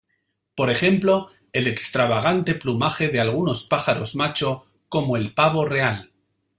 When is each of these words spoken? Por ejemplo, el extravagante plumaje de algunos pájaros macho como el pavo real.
Por 0.55 0.71
ejemplo, 0.71 1.29
el 1.53 1.67
extravagante 1.67 2.55
plumaje 2.55 3.09
de 3.09 3.19
algunos 3.19 3.65
pájaros 3.65 4.15
macho 4.15 4.65
como 4.89 5.15
el 5.15 5.35
pavo 5.35 5.63
real. 5.63 6.09